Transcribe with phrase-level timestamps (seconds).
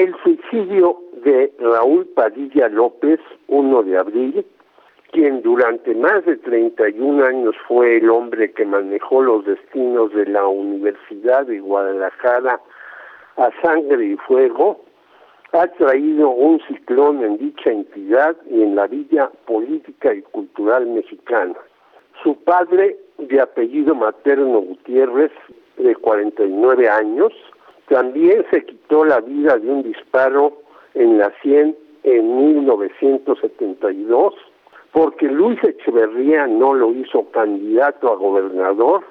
[0.00, 4.46] El suicidio de Raúl Padilla López, 1 de abril,
[5.12, 10.46] quien durante más de 31 años fue el hombre que manejó los destinos de la
[10.46, 12.62] Universidad de Guadalajara
[13.36, 14.80] a sangre y fuego,
[15.52, 21.56] ha traído un ciclón en dicha entidad y en la vida política y cultural mexicana.
[22.22, 25.32] Su padre, de apellido materno Gutiérrez,
[25.76, 27.34] de 49 años,
[27.90, 30.62] también se quitó la vida de un disparo
[30.94, 34.34] en la 100 en 1972
[34.92, 39.02] porque Luis Echeverría no lo hizo candidato a gobernador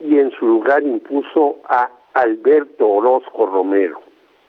[0.00, 4.00] y en su lugar impuso a Alberto Orozco Romero.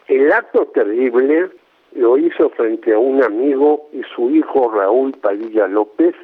[0.07, 1.49] El acto terrible
[1.93, 6.15] lo hizo frente a un amigo y su hijo Raúl Padilla López,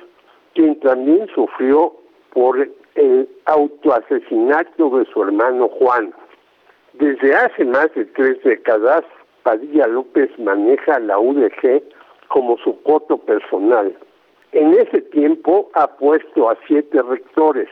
[0.54, 1.94] quien también sufrió
[2.34, 6.14] por el autoasesinato de su hermano Juan.
[6.94, 9.04] Desde hace más de tres décadas,
[9.44, 11.84] Padilla López maneja la UDG
[12.28, 13.96] como su coto personal
[14.54, 17.70] en ese tiempo ha puesto a siete rectores.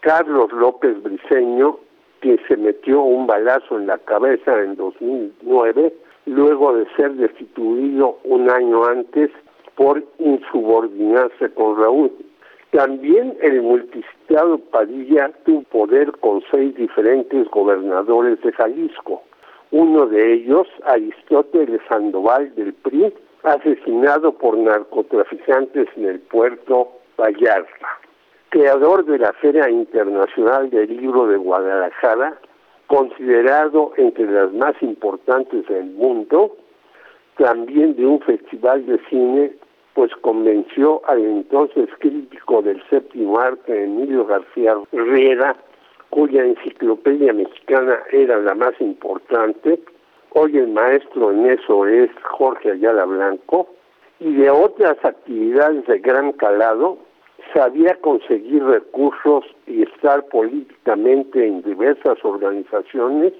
[0.00, 1.78] Carlos López Briceño,
[2.20, 5.94] que se metió un balazo en la cabeza en 2009,
[6.26, 9.30] luego de ser destituido un año antes
[9.74, 12.12] por insubordinarse con Raúl.
[12.72, 19.22] También el multicitado Padilla tuvo poder con seis diferentes gobernadores de Jalisco.
[19.72, 23.12] Uno de ellos, Aristóteles Sandoval del PRI,
[23.42, 27.88] asesinado por narcotraficantes en el puerto Vallarta.
[28.48, 32.38] Creador de la Feria Internacional del Libro de Guadalajara,
[32.86, 36.56] considerado entre las más importantes del mundo,
[37.36, 39.52] también de un festival de cine,
[39.94, 45.56] pues convenció al entonces crítico del séptimo arte, Emilio García Herrera,
[46.10, 49.80] cuya enciclopedia mexicana era la más importante,
[50.34, 53.68] Hoy el maestro en eso es Jorge Ayala Blanco.
[54.18, 56.96] Y de otras actividades de gran calado
[57.52, 63.34] sabía conseguir recursos y estar políticamente en diversas organizaciones,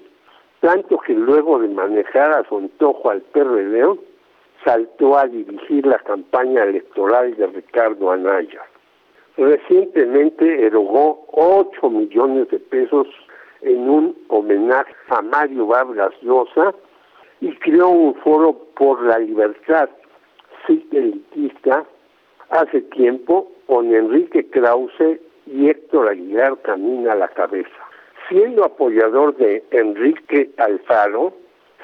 [0.59, 3.97] tanto que luego de manejar a su antojo al PRD,
[4.63, 8.61] saltó a dirigir la campaña electoral de Ricardo Anaya.
[9.37, 13.07] Recientemente erogó 8 millones de pesos
[13.61, 16.73] en un homenaje a Mario Vargas Llosa
[17.41, 19.89] y creó un foro por la libertad
[20.91, 21.85] elitista
[22.49, 27.69] hace tiempo con Enrique Krause y Héctor Aguilar camina a la cabeza.
[28.29, 31.33] Siendo apoyador de Enrique Alfaro,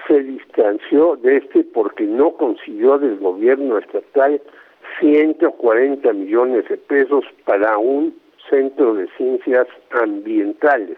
[0.10, 4.42] se distanció de este porque no consiguió del gobierno estatal
[5.00, 8.14] 140 millones de pesos para un
[8.50, 10.98] centro de ciencias ambientales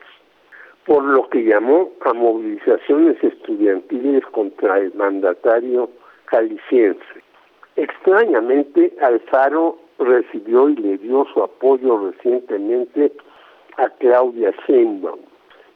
[0.86, 5.90] por lo que llamó a movilizaciones estudiantiles contra el mandatario
[6.26, 7.02] jalisciense.
[7.76, 13.12] Extrañamente, Alfaro recibió y le dio su apoyo recientemente
[13.78, 15.20] a Claudia Sheinbaum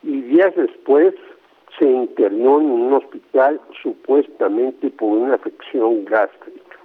[0.04, 1.14] y días después
[1.78, 6.78] se internó en un hospital supuestamente por una afección gástrica.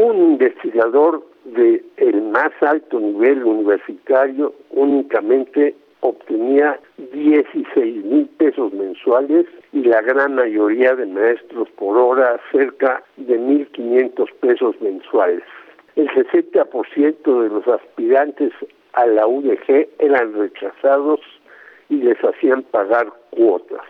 [0.00, 6.80] un investigador de el más alto nivel universitario únicamente obtenía
[7.12, 9.44] 16 mil pesos mensuales
[9.74, 15.42] y la gran mayoría de maestros por hora cerca de 1.500 pesos mensuales.
[15.96, 18.52] El 60% de los aspirantes
[18.94, 21.20] a la UDG eran rechazados
[21.90, 23.84] y les hacían pagar cuotas.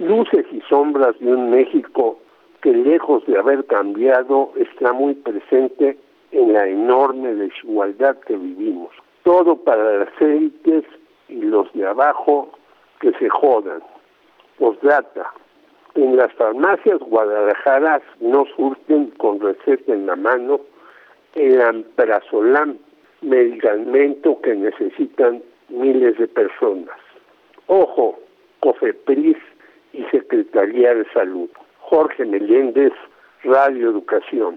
[0.00, 2.18] luces y sombras de un México
[2.64, 5.98] que lejos de haber cambiado está muy presente
[6.32, 8.90] en la enorme desigualdad que vivimos.
[9.22, 10.84] Todo para las élites
[11.28, 12.48] y los de abajo
[13.00, 13.82] que se jodan.
[14.58, 15.30] Postdata.
[15.94, 20.60] En las farmacias guadalajaras no surten con receta en la mano
[21.34, 22.78] el amprazolam,
[23.20, 26.96] medicamento que necesitan miles de personas.
[27.66, 28.18] Ojo,
[28.60, 29.36] COFEPRIS
[29.92, 31.50] y Secretaría de Salud.
[31.88, 32.92] Jorge Meléndez,
[33.44, 34.52] Radio Educación.